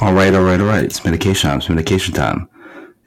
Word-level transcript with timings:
All 0.00 0.12
right, 0.12 0.32
all 0.32 0.44
right, 0.44 0.60
all 0.60 0.66
right. 0.66 0.84
It's 0.84 1.04
medication 1.04 1.50
time. 1.50 1.58
It's 1.58 1.68
medication 1.68 2.14
time. 2.14 2.48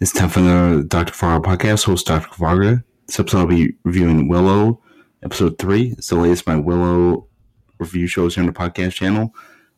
It's 0.01 0.11
time 0.11 0.27
for 0.27 0.41
the 0.41 0.83
Dr. 0.85 1.13
Fargo 1.13 1.47
podcast. 1.47 1.85
Host 1.85 2.05
Dr. 2.05 2.27
Fargo. 2.35 2.81
This 3.07 3.17
episode 3.17 3.39
I'll 3.39 3.47
be 3.47 3.75
reviewing 3.83 4.27
Willow, 4.27 4.81
episode 5.23 5.57
three. 5.57 5.93
It's 5.97 6.09
the 6.09 6.15
latest 6.15 6.45
my 6.47 6.57
Willow 6.57 7.27
review 7.79 8.07
shows 8.07 8.35
here 8.35 8.41
on 8.41 8.47
the 8.47 8.51
podcast 8.51 8.91
channel. 8.91 9.33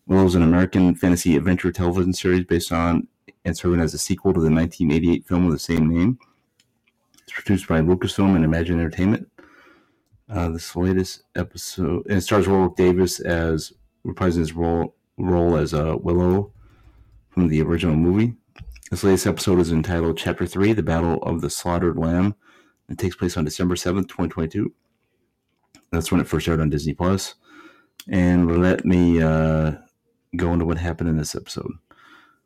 Willow 0.08 0.26
is 0.26 0.34
an 0.34 0.42
American 0.42 0.96
fantasy 0.96 1.36
adventure 1.36 1.72
television 1.72 2.14
series 2.14 2.46
based 2.46 2.72
on 2.72 3.08
and 3.46 3.56
serving 3.56 3.80
as 3.80 3.94
a 3.94 4.00
sequel 4.00 4.34
to 4.34 4.40
the 4.40 4.50
1988 4.50 5.28
film 5.28 5.46
of 5.46 5.52
the 5.52 5.60
same 5.60 5.88
name. 5.94 6.18
It's 7.22 7.34
produced 7.34 7.68
by 7.68 7.82
Lucasfilm 7.82 8.36
and 8.36 8.44
Imagine 8.44 8.80
Entertainment. 8.80 9.30
Uh, 10.28 10.50
this 10.50 10.76
latest 10.76 11.24
episode, 11.36 12.08
and 12.08 12.18
it 12.18 12.22
stars 12.22 12.48
Warwick 12.48 12.76
Davis 12.76 13.20
as 13.20 13.72
reprising 14.04 14.38
his 14.40 14.54
role 14.54 14.96
role 15.18 15.58
as 15.58 15.76
uh, 15.76 15.96
Willow 16.00 16.52
from 17.34 17.48
the 17.48 17.62
original 17.62 17.96
movie. 17.96 18.36
This 18.92 19.04
latest 19.04 19.26
episode 19.26 19.60
is 19.60 19.72
entitled 19.72 20.18
Chapter 20.18 20.46
3 20.46 20.74
The 20.74 20.84
Battle 20.84 21.22
of 21.24 21.42
the 21.42 21.50
Slaughtered 21.50 21.98
Lamb. 21.98 22.36
It 22.90 23.00
takes 23.00 23.16
place 23.16 23.36
on 23.38 23.44
December 23.44 23.74
7th, 23.74 24.08
2022. 24.08 24.72
That's 25.92 26.12
when 26.12 26.22
it 26.22 26.28
first 26.28 26.48
aired 26.48 26.62
on 26.62 26.70
Disney 26.70 26.94
Plus. 26.94 27.34
And 28.08 28.62
let 28.62 28.86
me 28.86 29.20
uh, 29.20 29.74
go 30.36 30.54
into 30.54 30.66
what 30.66 30.78
happened 30.78 31.10
in 31.10 31.18
this 31.18 31.34
episode. 31.34 31.72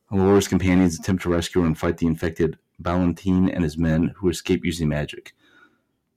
Elora's 0.10 0.48
companions 0.48 0.98
attempt 0.98 1.24
to 1.24 1.30
rescue 1.30 1.64
and 1.64 1.78
fight 1.78 1.98
the 1.98 2.08
infected 2.08 2.58
Ballantine 2.80 3.50
and 3.50 3.66
his 3.66 3.78
men 3.78 4.14
who 4.16 4.30
escape 4.30 4.64
using 4.64 4.88
magic. 4.88 5.34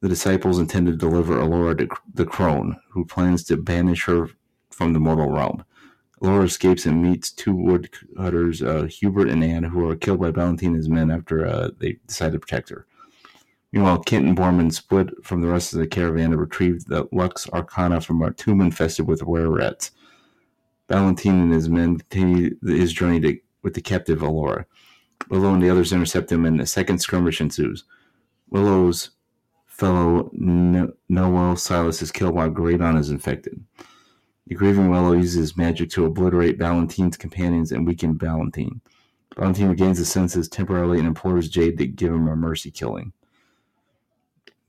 The 0.01 0.09
disciples 0.09 0.61
intend 0.61 0.87
to 0.87 0.97
deliver 0.97 1.41
Alora 1.41 1.75
to 1.77 1.89
the 2.15 2.25
crone, 2.25 2.77
who 2.91 3.05
plans 3.05 3.43
to 3.45 3.57
banish 3.57 4.05
her 4.05 4.29
from 4.71 4.93
the 4.93 5.01
mortal 5.01 5.29
realm. 5.29 5.65
Laura 6.20 6.45
escapes 6.45 6.84
and 6.84 7.02
meets 7.02 7.30
two 7.30 7.55
woodcutters, 7.55 8.62
uh, 8.62 8.83
Hubert 8.84 9.29
and 9.29 9.42
Anne, 9.42 9.65
who 9.65 9.88
are 9.88 9.97
killed 9.97 10.20
by 10.20 10.30
his 10.30 10.88
men 10.88 11.10
after 11.10 11.46
uh, 11.46 11.70
they 11.79 11.96
decide 12.06 12.33
to 12.33 12.38
protect 12.38 12.68
her. 12.68 12.87
Meanwhile, 13.73 14.01
Kent 14.01 14.27
and 14.27 14.37
Boorman 14.37 14.73
split 14.73 15.10
from 15.23 15.40
the 15.40 15.49
rest 15.49 15.73
of 15.73 15.79
the 15.79 15.87
caravan 15.87 16.32
to 16.32 16.37
retrieve 16.37 16.85
the 16.85 17.09
Lux 17.12 17.49
Arcana 17.51 18.01
from 18.01 18.21
a 18.21 18.32
tomb 18.32 18.60
infested 18.60 19.07
with 19.07 19.23
were 19.23 19.49
rats. 19.49 19.93
Valentine 20.88 21.40
and 21.40 21.52
his 21.52 21.68
men 21.68 21.99
continue 21.99 22.57
his 22.66 22.93
journey 22.93 23.21
to, 23.21 23.38
with 23.62 23.74
the 23.74 23.80
captive 23.80 24.18
Elora. 24.18 24.65
Willow 25.29 25.55
and 25.55 25.62
the 25.62 25.71
others 25.71 25.93
intercept 25.93 26.32
him, 26.32 26.45
and 26.45 26.60
a 26.60 26.66
second 26.66 26.99
skirmish 26.99 27.40
ensues. 27.40 27.84
Willow's 28.51 29.10
fellow 29.66 30.30
Noel 30.34 31.57
Silas 31.57 32.02
is 32.02 32.10
killed 32.10 32.34
while 32.34 32.51
Graydon 32.51 32.96
is 32.96 33.10
infected. 33.10 33.62
The 34.46 34.55
grieving 34.55 34.91
Willow 34.91 35.13
uses 35.13 35.57
magic 35.57 35.91
to 35.91 36.07
obliterate 36.07 36.59
Valentine's 36.59 37.16
companions 37.16 37.73
and 37.73 37.87
weaken 37.87 38.19
Valentine. 38.19 38.80
Valentine 39.37 39.69
regains 39.69 39.99
his 39.99 40.10
senses 40.10 40.49
temporarily 40.49 40.99
and 40.99 41.07
implores 41.07 41.49
Jade 41.49 41.79
to 41.79 41.87
give 41.87 42.13
him 42.13 42.29
a 42.29 42.35
mercy 42.35 42.71
killing. 42.71 43.13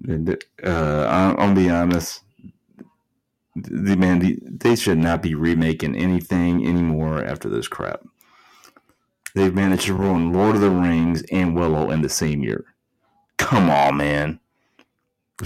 And, 0.08 0.44
Uh, 0.64 1.36
I'll, 1.38 1.56
be 1.56 1.70
honest. 1.70 2.22
The 3.56 3.96
man, 3.96 4.20
the, 4.20 4.40
they 4.44 4.76
should 4.76 4.98
not 4.98 5.22
be 5.22 5.36
remaking 5.36 5.96
anything 5.96 6.66
anymore 6.68 7.24
after 7.24 7.50
this 7.50 7.68
crap. 7.68 8.02
They've 9.34 9.54
managed 9.54 9.86
to 9.86 9.94
ruin 9.94 10.34
Lord 10.34 10.56
of 10.56 10.62
the 10.62 10.70
Rings 10.70 11.24
and 11.32 11.56
Willow 11.56 11.90
in 11.90 12.02
the 12.02 12.10
same 12.10 12.44
year. 12.44 12.66
Come 13.38 13.70
on, 13.70 13.98
man. 13.98 14.40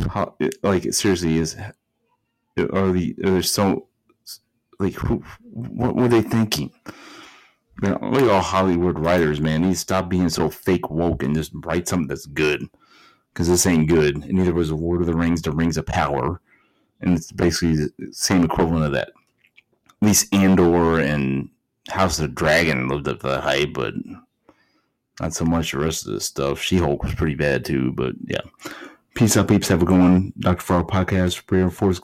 How, 0.10 0.36
like 0.62 0.94
seriously, 0.94 1.38
is 1.38 1.56
are 2.58 2.92
the 2.92 3.16
there's 3.18 3.52
so 3.52 3.88
like 4.80 4.94
who, 4.94 5.24
what 5.52 5.96
were 5.96 6.08
they 6.08 6.22
thinking? 6.22 6.72
Man, 7.82 7.98
look 8.02 8.24
at 8.24 8.30
all 8.30 8.42
Hollywood 8.42 9.00
writers, 9.00 9.42
man. 9.42 9.62
Need 9.62 9.74
to 9.74 9.78
stop 9.78 10.10
being 10.10 10.30
so 10.30 10.50
fake 10.50 10.90
woke 10.90 11.24
and 11.24 11.36
just 11.36 11.52
write 11.54 11.88
something 11.88 12.08
that's 12.08 12.26
good. 12.26 12.68
Because 13.34 13.50
this 13.50 13.66
ain't 13.66 13.90
good. 13.90 14.16
And 14.16 14.34
neither 14.34 14.54
was 14.54 14.72
Lord 14.72 15.02
of 15.02 15.08
the 15.08 15.16
Rings, 15.16 15.42
The 15.42 15.52
Rings 15.52 15.78
of 15.78 15.86
Power. 15.86 16.40
And 17.02 17.18
it's 17.18 17.34
basically 17.34 17.76
the 17.76 18.14
same 18.14 18.46
equivalent 18.46 18.86
of 18.86 18.94
that. 18.94 19.10
At 19.10 20.08
least 20.08 20.34
Andor 20.34 21.02
and 21.02 21.50
House 21.90 22.18
of 22.18 22.24
the 22.24 22.34
Dragon 22.34 22.88
lived 22.88 23.10
up 23.10 23.20
to 23.20 23.28
the 23.28 23.42
hype, 23.42 23.74
but 23.74 23.94
not 25.20 25.34
so 25.34 25.44
much 25.44 25.72
the 25.72 25.80
rest 25.80 26.06
of 26.06 26.14
this 26.14 26.26
stuff. 26.26 26.62
She 26.62 26.78
Hulk 26.78 27.04
was 27.04 27.16
pretty 27.16 27.36
bad 27.36 27.66
too, 27.66 27.92
but 27.92 28.14
yeah. 28.26 28.42
Peace 29.16 29.38
out, 29.38 29.48
peeps. 29.48 29.70
Have 29.70 29.82
a 29.82 29.86
good 29.86 29.98
one. 29.98 30.34
Dr. 30.40 30.62
Fargo 30.62 30.88
podcast, 30.90 31.48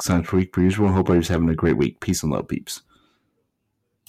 times 0.06 0.28
per 0.28 0.38
week 0.38 0.54
per 0.54 0.62
usual. 0.62 0.88
Hope 0.88 1.08
everybody's 1.10 1.28
having 1.28 1.50
a 1.50 1.56
great 1.56 1.76
week. 1.76 2.00
Peace 2.00 2.24
and 2.24 2.32
love, 2.32 2.48
peeps. 2.48 2.84